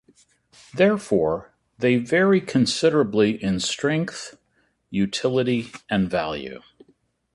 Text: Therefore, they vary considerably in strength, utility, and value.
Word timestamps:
Therefore, 0.73 1.51
they 1.77 1.97
vary 1.97 2.41
considerably 2.41 3.33
in 3.43 3.59
strength, 3.59 4.35
utility, 4.89 5.71
and 5.91 6.09
value. 6.09 6.63